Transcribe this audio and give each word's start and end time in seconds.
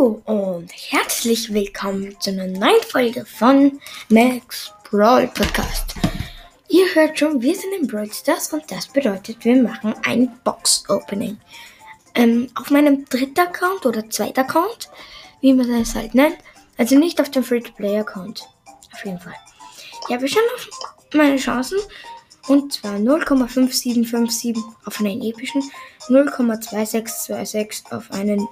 Hallo 0.00 0.22
und 0.24 0.70
herzlich 0.72 1.52
willkommen 1.52 2.18
zu 2.20 2.30
einer 2.30 2.46
neuen 2.46 2.82
Folge 2.88 3.26
von 3.26 3.78
Max 4.08 4.72
Brawl 4.90 5.26
Podcast. 5.28 5.94
Ihr 6.68 6.86
hört 6.94 7.18
schon, 7.18 7.42
wir 7.42 7.54
sind 7.54 7.74
in 7.74 7.86
Brawl 7.86 8.10
Stars 8.10 8.50
und 8.54 8.70
das 8.70 8.88
bedeutet, 8.88 9.44
wir 9.44 9.62
machen 9.62 9.94
ein 10.04 10.32
Box 10.42 10.84
Opening. 10.88 11.38
Ähm, 12.14 12.48
auf 12.54 12.70
meinem 12.70 13.04
dritten 13.04 13.40
Account 13.40 13.84
oder 13.84 14.08
zweiten 14.08 14.40
Account, 14.40 14.88
wie 15.42 15.52
man 15.52 15.70
es 15.74 15.94
halt 15.94 16.14
nennt. 16.14 16.38
Also 16.78 16.96
nicht 16.98 17.20
auf 17.20 17.30
dem 17.30 17.44
Free-to-Play-Account. 17.44 18.48
Auf 18.94 19.04
jeden 19.04 19.20
Fall. 19.20 19.36
Ich 20.08 20.14
habe 20.14 20.26
schon 20.28 20.42
auf 20.54 20.66
meine 21.12 21.36
Chancen. 21.36 21.78
Und 22.50 22.72
zwar 22.72 22.96
0,5757 22.96 24.60
auf 24.84 24.98
einen 24.98 25.22
epischen, 25.22 25.62
0,2626 26.08 27.92
auf 27.92 28.10
einen 28.10 28.48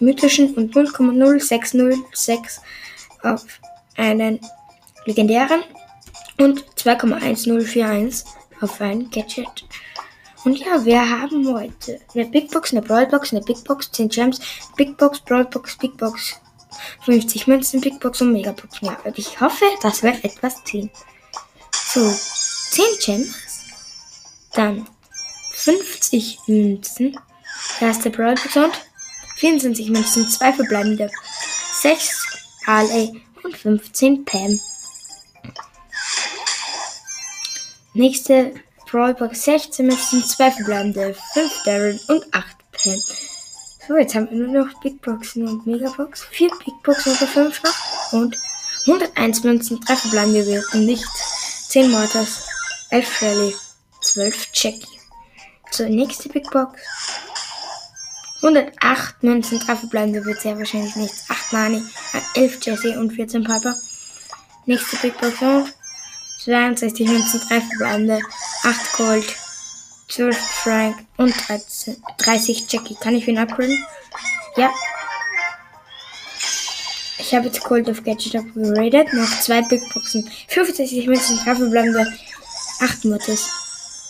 mythischen 0.00 0.54
und 0.54 0.74
0,0606 0.74 2.60
auf 3.22 3.44
einen 3.98 4.40
legendären 5.04 5.60
und 6.38 6.64
2,1041 6.76 8.24
auf 8.62 8.80
ein 8.80 9.10
Gadget. 9.10 9.66
Und 10.46 10.56
ja, 10.56 10.82
wir 10.86 11.06
haben 11.06 11.46
heute 11.52 12.00
eine 12.14 12.24
Big 12.24 12.50
Box, 12.50 12.72
eine 12.72 12.80
Brawl 12.80 13.06
Box, 13.06 13.32
eine 13.32 13.42
Big 13.42 13.62
Box, 13.64 13.92
10 13.92 14.08
Gems, 14.08 14.40
Big 14.78 14.96
Box, 14.96 15.20
Brawl 15.20 15.44
Box, 15.44 15.76
Big 15.76 15.94
Box, 15.98 16.40
50 17.04 17.46
Münzen, 17.48 17.82
Big 17.82 18.00
Box 18.00 18.22
und 18.22 18.32
Mega 18.32 18.52
Box. 18.52 18.80
Ja, 18.80 18.96
ich 19.14 19.38
hoffe, 19.42 19.66
dass 19.82 20.02
wir 20.02 20.14
etwas 20.24 20.64
ziehen. 20.64 20.88
So, 21.92 22.10
10 22.72 22.84
Gems, 23.00 23.34
dann 24.54 24.88
50 25.52 26.38
Münzen, 26.46 27.18
erste 27.80 28.08
Brawl 28.08 28.34
und 28.54 28.80
24 29.36 29.90
Münzen, 29.90 30.26
2 30.26 30.54
verbleibende, 30.54 31.10
6 31.82 32.24
Harley 32.66 33.22
und 33.42 33.54
15 33.54 34.24
Pam. 34.24 34.58
Nächste 37.92 38.54
Brawlbox 38.90 39.44
16 39.44 39.86
Münzen, 39.86 40.24
2 40.24 40.50
verbleibende, 40.52 41.14
5 41.34 41.52
Darren 41.66 42.00
und 42.08 42.24
8 42.34 42.46
Pam. 42.72 43.02
So, 43.86 43.96
jetzt 43.98 44.14
haben 44.14 44.30
wir 44.30 44.46
nur 44.46 44.64
noch 44.64 44.80
Big 44.80 45.02
Boxen 45.02 45.46
und 45.46 45.66
Megabox. 45.66 46.24
4 46.30 46.48
Big 46.64 46.82
Boxen 46.82 47.12
oder 47.16 47.26
5 47.26 47.62
noch. 47.64 48.12
Und 48.14 48.38
101 48.86 49.44
Münzen, 49.44 49.78
3 49.78 49.94
verbleibende 49.94 50.64
und 50.72 50.86
nichts. 50.86 51.68
10 51.68 51.90
Mortars, 51.90 52.51
11 52.92 53.10
Shelly, 53.10 53.54
12 54.02 54.48
Jackie. 54.52 55.00
So, 55.70 55.84
nächste 55.84 56.28
Big 56.28 56.50
Box. 56.50 56.78
108 58.42 59.22
Münzen, 59.22 59.60
3 59.60 59.76
verbleibende 59.76 60.22
wird 60.26 60.42
sehr 60.42 60.58
wahrscheinlich 60.58 60.94
nichts. 60.96 61.24
8 61.30 61.52
Nani, 61.54 61.82
11 62.34 62.58
Jesse 62.62 63.00
und 63.00 63.10
14 63.10 63.44
Piper. 63.44 63.74
Nächste 64.66 64.96
Big 64.98 65.18
Box 65.18 65.40
und 65.40 65.72
62 66.44 67.08
Münzen, 67.08 67.40
3 67.48 67.60
verbleibende, 67.62 68.20
8 68.62 68.92
Gold, 68.98 69.36
12 70.10 70.36
Frank 70.36 70.96
und 71.16 71.34
13, 71.48 71.96
30 72.18 72.66
Jackie. 72.70 72.96
Kann 72.96 73.16
ich 73.16 73.26
ihn 73.26 73.38
upgraden? 73.38 73.82
Ja. 74.56 74.70
Ich 77.16 77.34
habe 77.34 77.46
jetzt 77.46 77.64
Gold 77.64 77.88
auf 77.88 78.04
Gadget 78.04 78.36
upgraded. 78.36 79.14
Noch 79.14 79.40
zwei 79.40 79.62
Big 79.62 79.80
Boxen. 79.94 80.30
65 80.48 81.06
Münzen, 81.06 81.38
3 81.38 81.54
verbleibende, 81.54 82.12
8 82.82 83.04
Mutters 83.04 83.48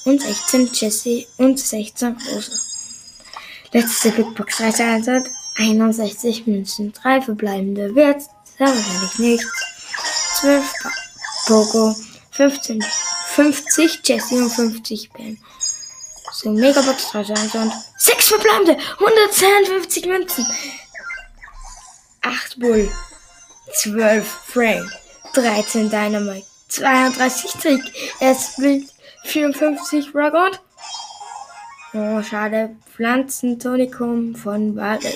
und 0.07 0.23
16 0.23 0.71
Jesse 0.73 1.27
und 1.37 1.61
16 1.61 2.17
Rosa. 2.33 2.53
Letzte 3.73 4.11
Big 4.13 4.35
Box 4.35 4.57
13 4.57 5.29
61 5.59 6.47
Münzen, 6.47 6.93
3 6.95 7.21
verbleibende 7.21 7.95
Wert, 7.95 8.23
sehr 8.57 8.69
wahrscheinlich 8.69 9.19
nichts. 9.19 9.47
12 10.41 10.73
Pogo, 11.47 11.95
15, 12.31 12.83
50 13.35 14.01
Jesse 14.05 14.37
und 14.37 14.51
50 14.51 15.11
Ben. 15.13 15.39
So, 16.33 16.51
Megabox 16.51 17.11
3000 17.11 17.55
und 17.57 17.73
6 17.99 18.29
verbleibende, 18.29 18.79
152 18.99 20.07
Münzen. 20.07 20.47
8 22.23 22.59
Bull, 22.59 22.91
12 23.75 24.27
Frank, 24.27 24.91
13 25.35 25.91
Dynamite, 25.91 26.47
32 26.73 27.53
Trick, 27.61 27.83
erst 28.21 28.57
Bild, 28.57 28.89
54 29.25 30.15
Rock 30.15 30.59
Oh, 31.95 32.23
schade. 32.23 32.75
Pflanzentonikum 32.95 34.35
von 34.35 34.75
Vale. 34.75 35.13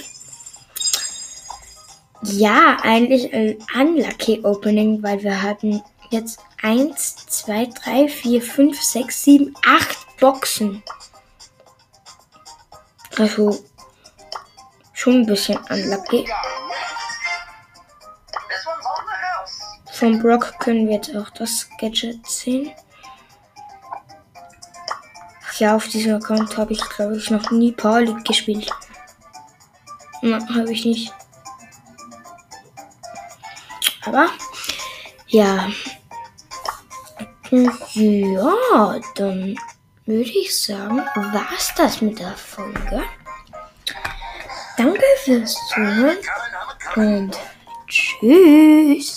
Ja, 2.23 2.77
eigentlich 2.83 3.33
ein 3.33 3.57
unlucky 3.75 4.43
Opening, 4.45 5.03
weil 5.03 5.23
wir 5.23 5.43
hatten 5.43 5.83
jetzt 6.11 6.41
1, 6.63 7.27
2, 7.29 7.71
3, 7.85 8.09
4, 8.09 8.43
5, 8.43 8.83
6, 8.83 9.25
7, 9.25 9.55
8 9.67 10.19
Boxen. 10.21 10.83
Also 13.17 13.65
schon 14.93 15.21
ein 15.21 15.27
bisschen 15.27 15.59
unlucky. 15.71 16.27
Vom 19.99 20.19
Brock 20.21 20.59
können 20.61 20.89
wir 20.89 20.97
jetzt 20.97 21.17
auch 21.17 21.31
das 21.31 21.67
Gadget 21.81 22.27
sehen. 22.27 22.71
Ja, 25.59 25.75
auf 25.75 25.89
diesem 25.89 26.17
Account 26.17 26.55
habe 26.59 26.75
ich, 26.75 26.89
glaube 26.91 27.17
ich, 27.17 27.31
noch 27.31 27.51
nie 27.51 27.73
Power 27.73 28.03
League 28.03 28.25
gespielt. 28.27 28.71
Nein, 30.21 30.47
habe 30.55 30.71
ich 30.71 30.85
nicht. 30.85 31.15
Aber, 34.05 34.29
ja. 35.29 35.71
Ja, 37.51 39.01
dann 39.15 39.57
würde 40.05 40.31
ich 40.31 40.63
sagen, 40.63 40.99
war's 41.15 41.73
das 41.75 42.03
mit 42.03 42.19
der 42.19 42.37
Folge. 42.37 43.03
Danke 44.77 45.05
fürs 45.25 45.57
Zuhören 45.69 46.19
und 46.97 47.39
tschüss. 47.89 49.15